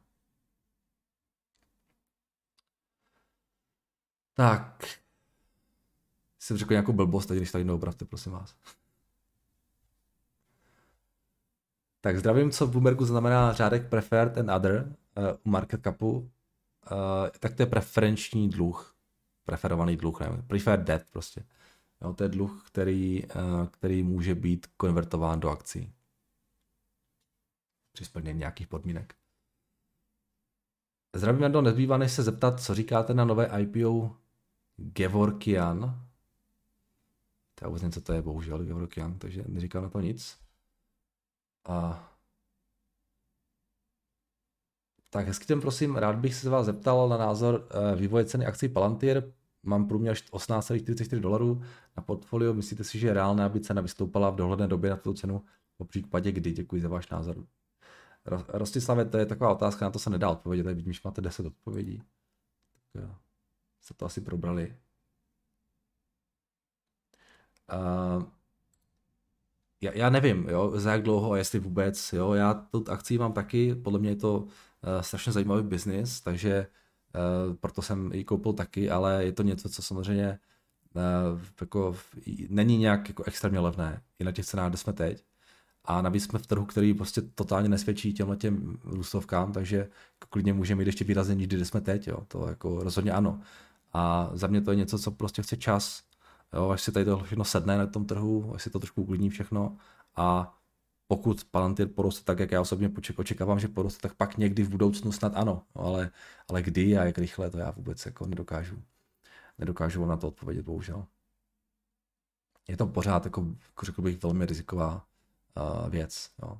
[4.39, 4.84] Tak.
[6.39, 8.56] Jsem řekl nějakou blbost, teď když tady neopravte, prosím vás.
[12.02, 16.12] Tak zdravím, co v Bloombergu znamená řádek preferred and other uh, u market capu.
[16.12, 16.28] Uh,
[17.39, 18.95] tak to je preferenční dluh.
[19.43, 20.41] Preferovaný dluh, nevím.
[20.41, 21.45] Preferred debt prostě.
[22.02, 25.93] Jo, to je dluh, který, uh, který může být konvertován do akcí.
[27.91, 29.15] Při splnění nějakých podmínek.
[31.15, 34.19] Zdravím, Jando, nezbývá než se zeptat, co říkáte na nové IPO
[34.79, 35.79] Gevorkian.
[37.55, 40.37] To já vůbec nevím, co to je, bohužel, Gevorkian, takže neříkám na to nic.
[41.65, 42.05] A...
[45.09, 48.69] Tak hezky den, prosím, rád bych se vás zeptal na názor eh, vývoje ceny akcí
[48.69, 49.33] Palantir.
[49.63, 51.61] Mám průměr 18,44 dolarů
[51.97, 52.53] na portfolio.
[52.53, 55.43] Myslíte si, že je reálné, aby cena vystoupala v dohledné době na tuto cenu?
[55.77, 56.51] Po případě kdy?
[56.51, 57.45] Děkuji za váš názor.
[58.47, 62.03] Rostislave, to je taková otázka, na to se nedá odpovědět, vidím, že máte 10 odpovědí.
[62.93, 63.15] Tak jo
[63.81, 64.75] se to asi probrali.
[67.73, 68.23] Uh,
[69.81, 73.33] já, já nevím, jo, za jak dlouho a jestli vůbec, jo, já tu akci mám
[73.33, 74.47] taky, podle mě je to uh,
[75.01, 76.67] strašně zajímavý biznis, takže
[77.49, 80.39] uh, proto jsem ji koupil taky, ale je to něco, co samozřejmě
[80.93, 81.95] uh, jako,
[82.49, 85.25] není nějak jako extrémně levné, i na těch cenách, kde jsme teď.
[85.85, 90.53] A navíc jsme v trhu, který prostě totálně nesvědčí těmhle těm růstovkám, takže jako klidně
[90.53, 92.25] můžeme jít ještě výrazně níž, kde jsme teď, jo.
[92.27, 93.41] To jako rozhodně ano.
[93.93, 96.04] A za mě to je něco, co prostě chce čas,
[96.54, 99.30] jo, až si tady to všechno sedne na tom trhu, až si to trošku uklidní
[99.30, 99.78] všechno
[100.15, 100.56] a
[101.08, 105.12] pokud Palantir poroste tak, jak já osobně očekávám, že poroste, tak pak někdy v budoucnu
[105.12, 106.12] snad ano, no, ale,
[106.47, 108.84] ale kdy a jak rychle, to já vůbec jako nedokážu.
[109.58, 111.06] Nedokážu na to odpovědět, bohužel.
[112.67, 115.06] Je to pořád, jako, jako řekl bych, velmi riziková
[115.58, 116.60] uh, věc, jo.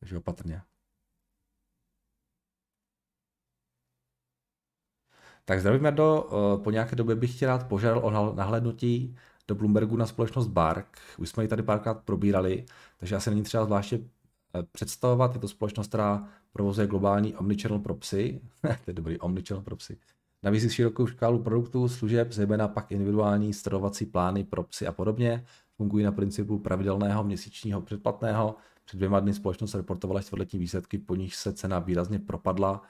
[0.00, 0.62] takže opatrně.
[5.48, 6.28] Tak zdravím, Jardo.
[6.28, 9.16] Eh, po nějaké době bych tě rád požádal o nahlédnutí
[9.48, 10.98] do Bloombergu na společnost Bark.
[11.18, 12.64] Už jsme ji tady párkrát probírali,
[12.98, 15.34] takže asi není třeba zvláště eh, představovat.
[15.34, 18.40] Je to společnost, která provozuje globální omnichannel pro psy.
[18.62, 19.96] to je dobrý, omnichannel pro psy.
[20.42, 25.44] Navíc širokou škálu produktů, služeb, zejména pak individuální stravovací plány pro psy a podobně.
[25.76, 28.56] Fungují na principu pravidelného měsíčního předplatného
[28.88, 32.82] Před dvěma dny společnost reportovala čtvrtletní výsledky, po nich se cena výrazně propadla.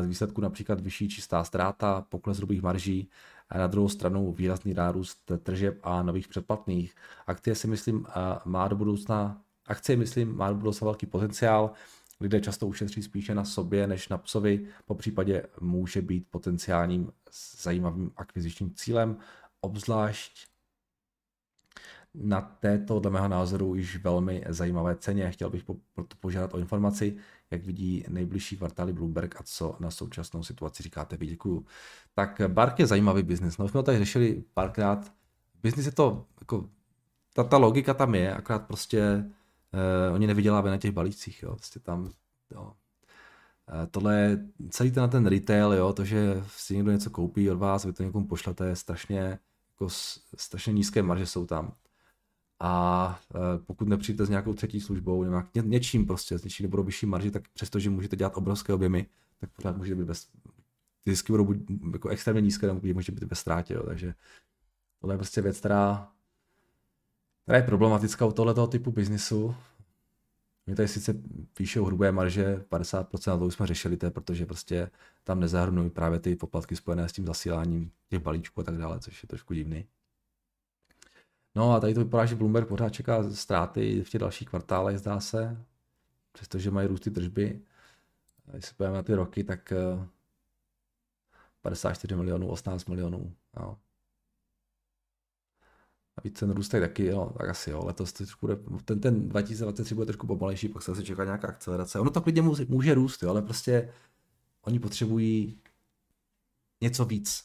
[0.00, 3.10] Z výsledku například vyšší čistá ztráta, pokles hrubých marží,
[3.48, 6.94] a na druhou stranu výrazný nárůst tržeb a nových předplatných.
[7.26, 8.06] Akcie si myslím
[8.44, 11.70] má do budoucna, akcie myslím má do budoucna velký potenciál,
[12.20, 17.12] lidé často ušetří spíše na sobě než na psovi, po případě může být potenciálním
[17.62, 19.16] zajímavým akvizičním cílem,
[19.60, 20.46] obzvlášť
[22.14, 25.30] na této, dle mého názoru, již velmi zajímavé ceně.
[25.30, 27.16] Chtěl bych proto požádat o informaci,
[27.50, 31.26] jak vidí nejbližší kvartály Bloomberg a co na současnou situaci říkáte vy.
[31.26, 31.66] Děkuju.
[32.14, 33.58] Tak Bark je zajímavý biznis.
[33.58, 35.12] No, jsme to tady řešili párkrát.
[35.62, 36.68] Biznis je to, jako,
[37.34, 39.24] ta, ta logika tam je, akorát prostě
[39.72, 41.52] eh, oni nevydělávají na těch balících, jo.
[41.52, 42.10] Prostě tam,
[42.50, 42.72] jo.
[43.68, 47.58] Eh, tohle je celý ten, ten retail, jo, to, že si někdo něco koupí od
[47.58, 49.38] vás, vy to někomu pošlete, je strašně,
[49.72, 49.88] jako,
[50.36, 51.72] strašně nízké marže jsou tam
[52.60, 56.82] a e, pokud nepřijete s nějakou třetí službou, nějak, ně, něčím prostě, s něčím nebudou
[56.82, 59.06] vyšší marži, tak přestože můžete dělat obrovské objemy,
[59.40, 60.28] tak pořád můžete být bez,
[61.04, 61.56] ty zisky budou buď
[61.92, 63.82] jako extrémně nízké, nebo můžete být ve ztrátě, jo.
[63.86, 64.14] takže
[65.00, 66.08] tohle je prostě věc, která,
[67.42, 69.54] která je problematická u tohoto typu biznisu.
[70.66, 71.14] My tady sice
[71.56, 74.90] píšou hrubé marže 50%, a to už jsme řešili, to je protože prostě
[75.24, 79.22] tam nezahrnují právě ty poplatky spojené s tím zasíláním těch balíčků a tak dále, což
[79.22, 79.84] je trošku divný.
[81.56, 85.20] No a tady to vypadá, že Bloomberg pořád čeká ztráty v těch dalších kvartálech, zdá
[85.20, 85.64] se,
[86.32, 87.60] přestože mají růsty tržby.
[88.52, 89.72] Když se pojďme na ty roky, tak
[91.62, 93.34] 54 eh, milionů, 18 milionů.
[93.60, 93.78] Jo.
[96.16, 99.94] A víc ten růst taky, jo, tak asi jo, letos trošku bude, ten, ten 2023
[99.94, 102.00] bude trošku pomalejší, pak se zase čeká nějaká akcelerace.
[102.00, 103.92] Ono to klidně může, může růst, jo, ale prostě
[104.62, 105.60] oni potřebují
[106.80, 107.44] něco víc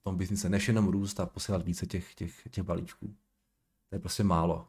[0.00, 3.14] v tom biznise, než jenom růst a posílat více těch, těch, těch balíčků.
[3.92, 4.68] To je prostě málo.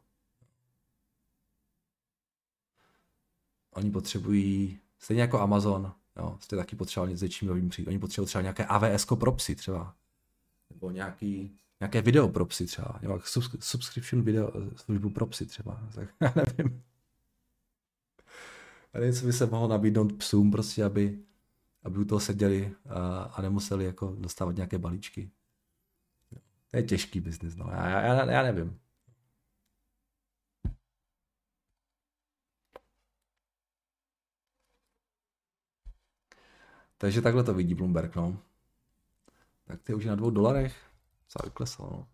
[3.72, 7.88] Oni potřebují, stejně jako Amazon, jo, jste taky potřebovali něco něčím novým přijít.
[7.88, 9.96] Oni potřebují třeba nějaké AVS pro psy třeba.
[10.70, 13.00] Nebo nějaký, nějaké video pro psy třeba.
[13.02, 13.24] Nějaký
[13.60, 15.84] subscription video službu pro psy třeba.
[15.96, 16.84] Tak já nevím.
[18.94, 21.20] A něco by se mohlo nabídnout psům prostě, aby,
[21.84, 25.32] aby u toho seděli a, a nemuseli jako dostávat nějaké balíčky.
[26.72, 27.70] To je těžký biznis, no.
[27.72, 28.83] Já, já, já nevím.
[37.04, 38.44] Takže takhle to vidí Bloomberg, no.
[39.64, 40.92] Tak ty už je na dvou dolarech.
[41.28, 42.08] Co vyklesalo, no.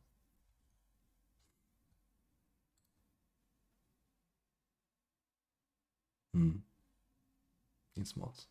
[6.33, 6.63] Hmm.
[7.95, 8.49] Nic moc.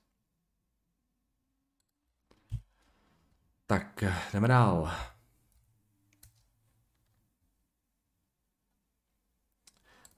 [3.66, 4.90] Tak, jdeme dál.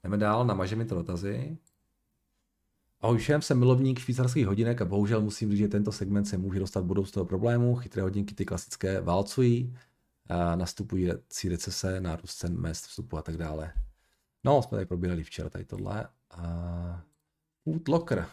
[0.03, 1.59] Jdeme dál, namažeme to dotazy.
[3.03, 6.61] Ahoj všem, jsem milovník švýcarských hodinek a bohužel musím říct, že tento segment se může
[6.61, 7.77] dostat budoucího problému.
[7.77, 9.77] Chytré hodinky, ty klasické, válcují,
[10.55, 11.11] nastupují
[11.49, 13.73] recese, nárůst cen mest, vstupu a tak dále.
[14.45, 16.09] No, jsme tady probírali včera tady tohle.
[16.31, 17.03] A...
[17.65, 18.27] Foodlocker.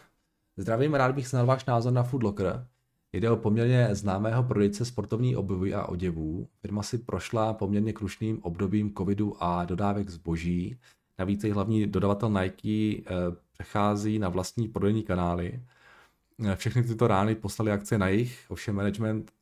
[0.56, 2.66] Zdravím, rád bych znal váš názor na Foodlocker.
[3.12, 6.48] Jde o poměrně známého prodejce sportovní obuvy a oděvů.
[6.60, 10.78] Firma si prošla poměrně krušným obdobím covidu a dodávek zboží.
[11.18, 15.62] Navíc její hlavní dodavatel Nike eh, přechází na vlastní prodejní kanály.
[16.44, 19.32] Eh, všechny tyto rány poslali akce na jich, ovšem management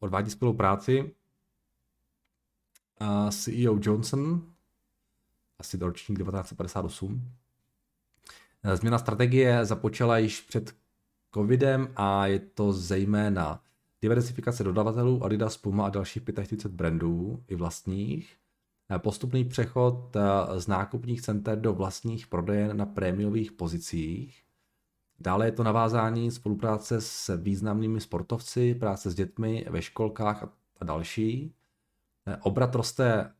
[0.00, 1.14] odvádí skvělou práci.
[3.00, 4.52] A CEO Johnson,
[5.58, 7.32] asi do ročník 1958,
[8.62, 10.74] eh, Změna strategie započala již před
[11.34, 13.62] covidem a je to zejména
[14.02, 18.36] diversifikace dodavatelů Adidas, Puma a dalších 45 brandů i vlastních,
[18.98, 24.42] postupný přechod eh, z nákupních center do vlastních prodejen na prémiových pozicích.
[25.20, 30.44] Dále je to navázání spolupráce s významnými sportovci, práce s dětmi ve školkách
[30.80, 31.54] a další.
[32.26, 33.32] Eh, obrat roste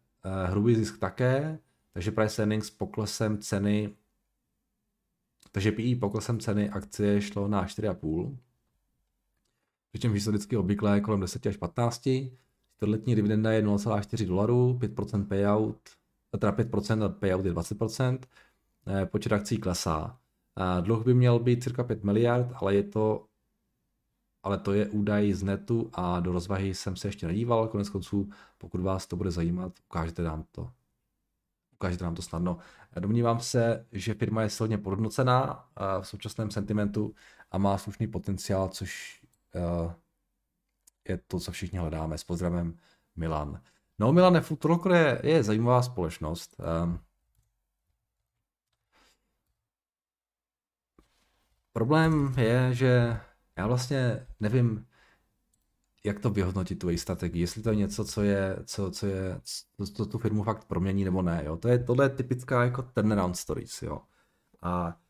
[0.46, 1.58] hrubý zisk také,
[1.92, 3.94] takže price earnings poklesem ceny
[5.52, 8.38] takže PI poklesem ceny akcie šlo na 4,5.
[9.90, 12.08] Přičemž historicky obvykle kolem 10 až 15.
[12.82, 15.76] Čtvrtletní dividenda je 0,4 dolarů, 5% payout,
[16.30, 18.18] teda 5% a payout je 20%,
[18.86, 20.18] eh, počet akcí klesá.
[20.80, 23.26] Dluh by měl být cirka 5 miliard, ale je to
[24.42, 27.68] ale to je údaj z netu a do rozvahy jsem se ještě nedíval.
[27.68, 30.70] Konec konců, pokud vás to bude zajímat, ukážete nám to.
[31.74, 32.58] Ukážete nám to snadno.
[33.00, 37.14] Domnívám se, že firma je silně podhodnocená eh, v současném sentimentu
[37.50, 39.20] a má slušný potenciál, což
[39.54, 39.94] eh,
[41.08, 42.18] je to, co všichni hledáme.
[42.18, 42.78] S pozdravem
[43.16, 43.60] Milan.
[43.98, 46.56] No Milan, Footlocker, Food Locker je, je zajímavá společnost.
[46.84, 47.00] Um,
[51.72, 53.20] problém je, že
[53.56, 54.86] já vlastně nevím,
[56.04, 59.40] jak to vyhodnotit tu její strategii, jestli to je něco, co je, co, co je,
[59.44, 61.56] co, co tu firmu fakt promění nebo ne, jo.
[61.56, 64.00] To je, tohle je typická jako turnaround stories, jo.
[64.62, 65.00] A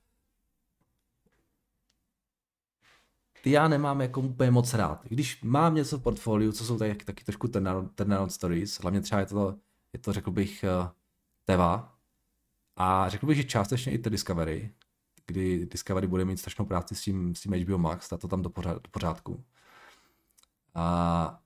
[3.43, 5.05] ty já nemám jako úplně moc rád.
[5.09, 7.49] Když mám něco v portfoliu, co jsou taky, taky trošku
[7.95, 9.57] turnaround, stories, hlavně třeba je to,
[9.93, 10.89] je to řekl bych, uh,
[11.45, 11.99] Teva,
[12.77, 14.75] a řekl bych, že částečně i to Discovery,
[15.27, 18.43] kdy Discovery bude mít strašnou práci s tím, s tím HBO Max, a to tam
[18.43, 19.45] do, pořád, do pořádku.
[20.75, 21.41] A,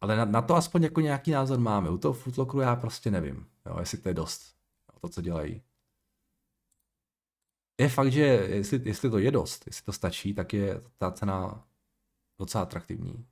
[0.00, 1.90] ale na, na, to aspoň jako nějaký názor máme.
[1.90, 4.54] U toho Footlockeru já prostě nevím, jo, jestli to je dost,
[5.00, 5.62] to, co dělají.
[7.80, 11.64] Je fakt, že jestli, jestli to je dost, jestli to stačí, tak je ta cena
[12.38, 13.26] docela atraktivní.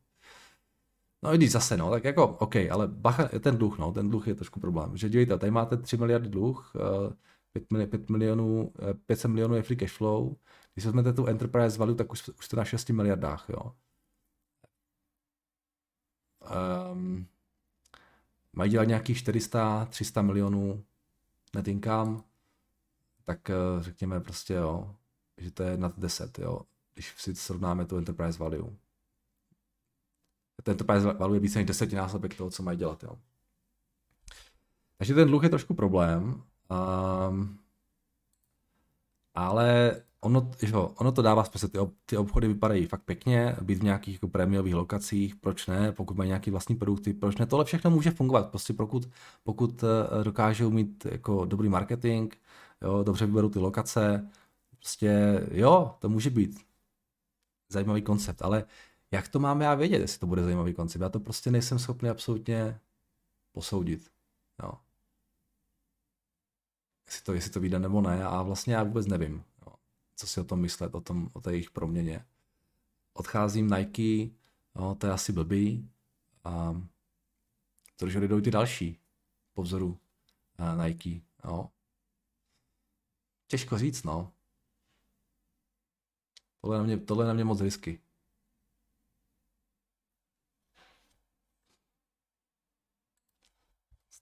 [1.22, 4.28] No i když zase, no, tak jako, OK, ale bacha, ten dluh, no, ten dluh
[4.28, 4.96] je trošku problém.
[4.96, 6.72] Že dívejte, tady máte 3 miliardy dluh,
[7.52, 8.72] 5, milionů, 5 milionů,
[9.06, 10.37] 500 milionů je free cash flow.
[10.74, 13.72] Když vezmete tu enterprise value, tak už, už jste na 6 miliardách, jo.
[16.92, 17.26] Um,
[18.52, 20.84] mají dělat nějakých 400, 300 milionů
[21.54, 22.22] net income,
[23.29, 24.95] tak eh, řekněme prostě jo,
[25.37, 26.61] že to je nad 10, jo,
[26.95, 28.77] když si srovnáme tu enterprise value.
[30.62, 33.19] Ten enterprise value je více než desetinásobek toho, co mají dělat, jo.
[34.99, 36.43] Takže ten dluh je trošku problém,
[37.31, 37.59] um,
[39.35, 43.85] ale ono, jo, ono to dává smysl, ty, ty obchody vypadají fakt pěkně, být v
[43.85, 47.91] nějakých jako prémiových lokacích, proč ne, pokud mají nějaký vlastní produkty, proč ne, tohle všechno
[47.91, 49.09] může fungovat, prostě pokud,
[49.43, 52.35] pokud eh, dokážou mít jako dobrý marketing,
[52.83, 54.31] jo, dobře vyberou ty lokace,
[54.71, 56.67] prostě jo, to může být
[57.69, 58.64] zajímavý koncept, ale
[59.11, 61.03] jak to máme já vědět, jestli to bude zajímavý koncept?
[61.03, 62.81] Já to prostě nejsem schopný absolutně
[63.53, 64.11] posoudit.
[64.62, 64.73] Jo.
[67.07, 69.45] Jestli to, jestli to vyjde nebo ne a vlastně já vůbec nevím
[70.19, 72.27] co si o tom myslet, o, tom, o té jejich proměně.
[73.12, 74.35] Odcházím Nike,
[74.75, 75.91] no, to je asi blbý.
[76.45, 76.83] A
[77.97, 78.99] protože jdou ty další
[79.55, 79.99] po vzoru
[80.59, 81.21] uh, Nike.
[81.45, 81.71] No.
[83.48, 84.32] Těžko říct, no.
[86.61, 88.00] Tohle na mě, tohle na mě moc risky.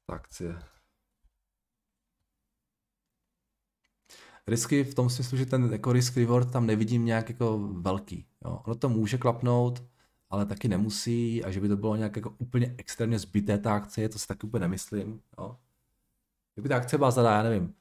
[0.08, 0.58] Akcie.
[4.46, 8.26] risky v tom smyslu, že ten jako risk reward tam nevidím nějak jako velký.
[8.44, 8.60] Jo.
[8.64, 9.84] Ono to může klapnout,
[10.30, 14.08] ale taky nemusí a že by to bylo nějak jako úplně extrémně zbyté ta akcie,
[14.08, 15.20] to si taky úplně nemyslím.
[15.38, 15.56] Jo.
[16.54, 17.74] Kdyby ta akce byla za, já nevím,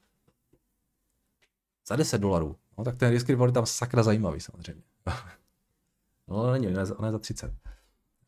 [1.88, 4.82] za 10 dolarů, no, tak ten risk reward je tam sakra zajímavý samozřejmě.
[6.28, 7.54] no není, ona je za 30.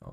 [0.03, 0.13] Jo.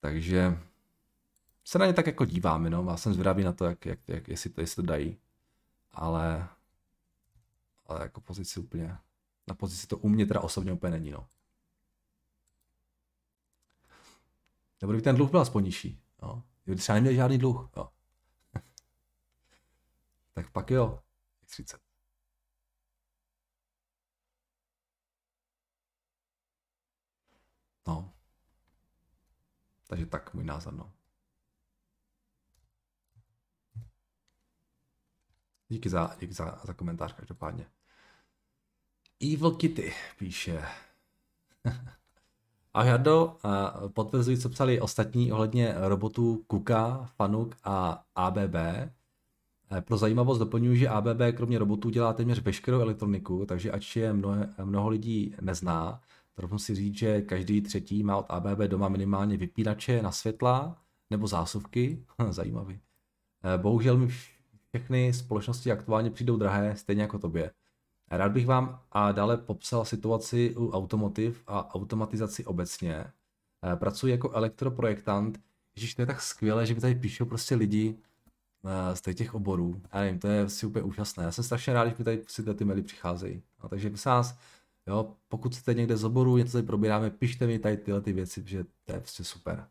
[0.00, 0.58] Takže
[1.64, 2.86] se na ně tak jako díváme, no.
[2.90, 5.18] Já jsem zvědavý na to, jak, jak, jak jestli, to, jestli to dají.
[5.92, 6.48] Ale,
[7.86, 8.96] ale jako pozici úplně,
[9.46, 11.26] na pozici to u mě teda osobně úplně není, no.
[14.80, 16.42] Nebo kdyby ten dluh byl aspoň nižší, no.
[16.64, 17.88] Kdyby třeba neměl žádný dluh, jo.
[20.36, 21.02] Tak pak jo,
[21.46, 21.80] 30.
[27.86, 28.12] No.
[29.86, 30.92] Takže tak můj názor, no.
[35.68, 37.70] Díky za, díky za, za komentář každopádně.
[39.20, 40.62] Evil Kitty píše.
[42.74, 43.38] A Jardo,
[43.94, 48.54] potvrzuji, co psali ostatní ohledně robotů Kuka, Fanuk a ABB.
[49.80, 54.36] Pro zajímavost doplňuji, že ABB kromě robotů dělá téměř veškerou elektroniku, takže ač je mnoho,
[54.64, 56.00] mnoho lidí nezná,
[56.34, 60.76] trochu si říct, že každý třetí má od ABB doma minimálně vypínače na světla
[61.10, 62.04] nebo zásuvky.
[62.30, 62.80] Zajímavý.
[63.56, 64.08] Bohužel mi
[64.76, 67.50] všechny společnosti aktuálně přijdou drahé, stejně jako tobě.
[68.10, 73.04] Rád bych vám a dále popsal situaci u automotiv a automatizaci obecně.
[73.72, 75.40] Eh, pracuji jako elektroprojektant,
[75.76, 78.02] Ježíš, to je tak skvělé, že mi tady píšou prostě lidi eh,
[78.94, 79.82] z těch oborů.
[79.92, 81.24] Já nevím, to je si úplně úžasné.
[81.24, 83.42] Já jsem strašně rád, že mi tady si ty maily přicházejí.
[83.62, 84.38] No, takže prosím vás,
[84.86, 88.42] jo, pokud jste někde z oboru, něco tady probíráme, pište mi tady tyhle ty věci,
[88.42, 89.68] protože to je prostě super.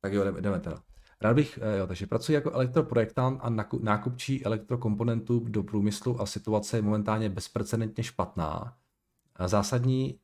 [0.00, 0.82] Tak jo, jdeme, jdeme teda.
[1.20, 6.78] Rád bych, eh, jo, takže pracuji jako elektroprojektant a nákupčí elektrokomponentů do průmyslu a situace
[6.78, 8.76] je momentálně bezprecedentně špatná.
[9.46, 10.18] Zásadní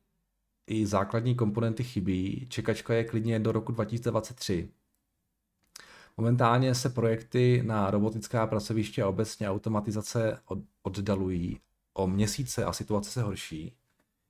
[0.67, 4.69] i základní komponenty chybí, čekačka je klidně do roku 2023.
[6.17, 10.39] Momentálně se projekty na robotická pracoviště a obecně automatizace
[10.83, 11.59] oddalují
[11.93, 13.73] o měsíce a situace se horší.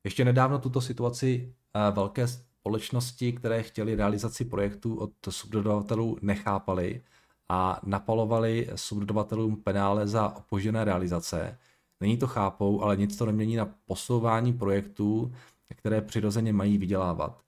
[0.03, 7.01] Ještě nedávno tuto situaci eh, velké společnosti, které chtěly realizaci projektu od subdodavatelů, nechápali
[7.49, 11.57] a napalovali subdodavatelům penále za opožděné realizace.
[11.99, 15.34] Není to chápou, ale nic to nemění na posouvání projektů,
[15.75, 17.41] které přirozeně mají vydělávat.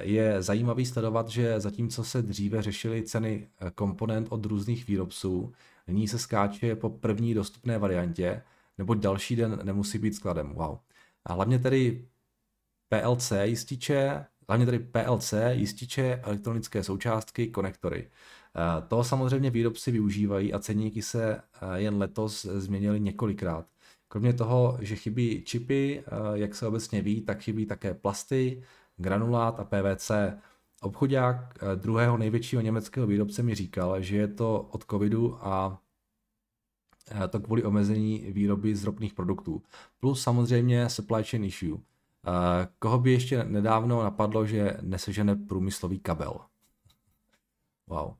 [0.00, 5.52] Je zajímavý sledovat, že zatímco se dříve řešily ceny komponent od různých výrobců,
[5.86, 8.42] nyní se skáče po první dostupné variantě,
[8.78, 10.52] nebo další den nemusí být skladem.
[10.54, 10.78] Wow.
[11.24, 12.04] A hlavně tedy
[12.88, 18.10] PLC jističe, hlavně tedy PLC jističe, elektronické součástky, konektory.
[18.88, 21.40] To samozřejmě výrobci využívají a ceníky se
[21.74, 23.66] jen letos změnily několikrát.
[24.08, 26.04] Kromě toho, že chybí čipy,
[26.34, 28.62] jak se obecně ví, tak chybí také plasty,
[28.98, 30.10] granulát a PVC.
[30.82, 35.78] Obchodák druhého největšího německého výrobce mi říkal, že je to od covidu a
[37.30, 39.62] to kvůli omezení výroby z ropných produktů.
[40.00, 41.78] Plus samozřejmě supply chain issue.
[42.78, 46.40] Koho by ještě nedávno napadlo, že nesežene průmyslový kabel?
[47.86, 48.14] Wow.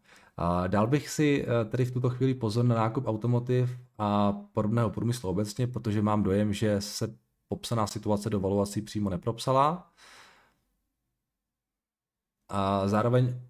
[0.66, 5.30] Dal bych si eh, tedy v tuto chvíli pozor na nákup automotiv a podobného průmyslu
[5.30, 7.14] obecně, protože mám dojem, že se
[7.48, 9.90] popsaná situace do valuací přímo nepropsala.
[12.49, 13.40] A zároveň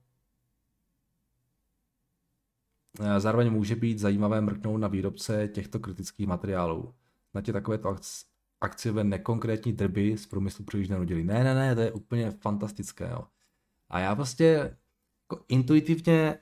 [3.18, 6.94] Zároveň může být zajímavé mrknout na výrobce těchto kritických materiálů.
[7.34, 7.96] Na tě takovéto
[8.60, 11.24] akciové nekonkrétní drby z průmyslu příliš nenudili.
[11.24, 13.08] Ne, ne, ne, to je úplně fantastické.
[13.10, 13.24] Jo.
[13.88, 14.76] A já prostě
[15.30, 16.38] jako intuitivně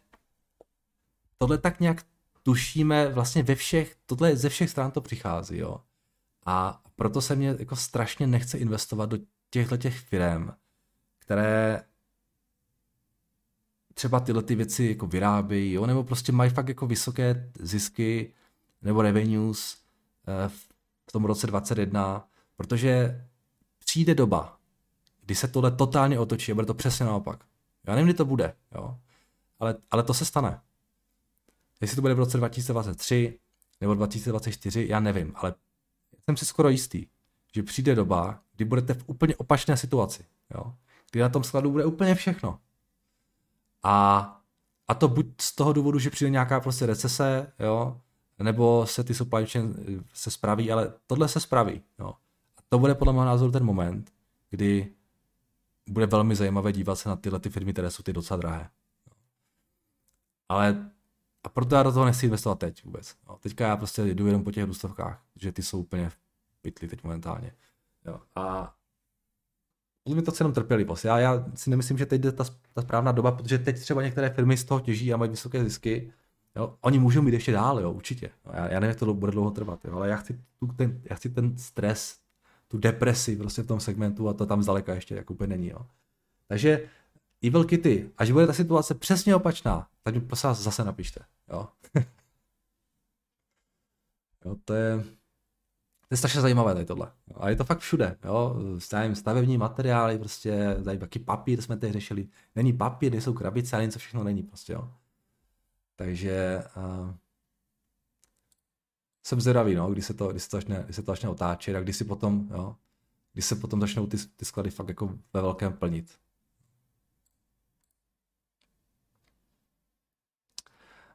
[1.39, 2.03] tohle tak nějak
[2.43, 5.81] tušíme vlastně ve všech, tohle ze všech stran to přichází, jo.
[6.47, 9.19] A proto se mě jako strašně nechce investovat do
[9.51, 10.51] těchto těch firm,
[11.19, 11.85] které
[13.99, 18.33] třeba tyhle ty věci jako vyrábějí, jo, nebo prostě mají fakt jako vysoké zisky
[18.83, 19.77] nebo revenues
[20.27, 20.49] eh,
[21.09, 23.25] v tom roce 2021, protože
[23.79, 24.59] přijde doba,
[25.25, 27.45] kdy se tohle totálně otočí a bude to přesně naopak.
[27.87, 28.99] Já nevím, kdy to bude, jo,
[29.59, 30.61] ale, ale to se stane.
[31.81, 33.39] Jestli to bude v roce 2023
[33.81, 35.55] nebo 2024, já nevím, ale
[36.25, 37.07] jsem si skoro jistý,
[37.55, 40.25] že přijde doba, kdy budete v úplně opačné situaci.
[40.55, 40.75] Jo?
[41.11, 42.61] Kdy na tom skladu bude úplně všechno.
[43.89, 44.19] A,
[44.89, 48.01] a to buď z toho důvodu, že přijde nějaká prostě recese, jo?
[48.39, 51.83] nebo se ty supply chain eh, se spraví, ale tohle se spraví.
[51.99, 52.09] Jo?
[52.57, 54.13] A to bude podle mého názoru ten moment,
[54.51, 54.95] kdy
[55.89, 58.71] bude velmi zajímavé dívat se na tyhle ty firmy, které jsou ty docela drahé.
[60.49, 60.91] Ale
[61.45, 63.17] a proto já do toho nechci investovat teď vůbec.
[63.29, 66.17] No, teďka já prostě jdu jenom po těch důstovkách, že ty jsou úplně v
[66.63, 67.53] pytli teď momentálně.
[68.07, 68.21] Jo.
[68.35, 68.75] A
[70.15, 71.05] mi to jenom trpělivost.
[71.05, 74.31] Já, já si nemyslím, že teď je ta, ta správná doba, protože teď třeba některé
[74.31, 76.13] firmy z toho těží a mají vysoké zisky.
[76.57, 76.75] Jo.
[76.81, 78.31] Oni můžou mít ještě dál, jo, určitě.
[78.47, 81.01] No, já, já nevím, jak to bude dlouho trvat, jo, ale já chci, tu, ten,
[81.05, 82.19] já chci ten stres,
[82.69, 85.69] tu depresi prostě v tom segmentu a to tam zdaleka ještě jako úplně není.
[85.69, 85.87] Jo.
[86.49, 86.89] Takže
[87.43, 91.21] Evil Kitty, až bude ta situace přesně opačná, tak mi prosím zase napište.
[91.49, 91.69] Jo?
[94.45, 95.05] jo, to je,
[96.09, 97.13] to je strašně zajímavé tady tohle.
[97.35, 98.17] A je to fakt všude.
[98.25, 98.57] Jo?
[99.15, 102.29] stavební materiály, prostě tady taky papír jsme tady řešili.
[102.55, 104.73] Není papír, nejsou krabice, ale něco všechno není prostě.
[104.73, 104.93] Jo?
[105.97, 107.15] Takže uh,
[109.27, 111.77] jsem zvědavý, no, kdy se to, kdy se to, začne, kdy se to začne otáčet
[111.77, 112.77] a kdy si potom, jo,
[113.33, 116.19] kdy se potom začnou ty, ty sklady fakt jako ve velkém plnit.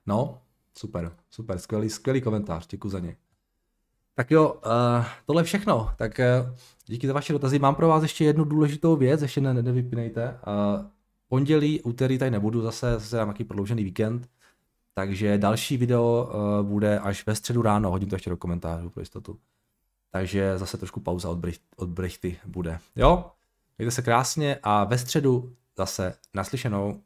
[0.06, 0.42] No,
[0.78, 3.18] super, super, skvělý, skvělý komentář, děkuji za ně.
[4.16, 5.90] Tak jo, uh, tohle všechno.
[5.98, 6.56] Tak uh,
[6.86, 7.60] díky za vaše dotazy.
[7.60, 10.40] Mám pro vás ještě jednu důležitou věc, ještě ne, nevypínejte.
[10.48, 10.86] Uh,
[11.28, 14.30] pondělí, úterý tady nebudu, zase, zase mám nějaký prodloužený víkend.
[14.94, 19.02] Takže další video uh, bude až ve středu ráno, hodím to ještě do komentářů pro
[19.02, 19.40] jistotu.
[20.12, 21.90] Takže zase trošku pauza od, brich, od
[22.46, 22.80] bude.
[22.96, 23.32] Jo,
[23.78, 27.02] mějte se krásně a ve středu zase naslyšenou.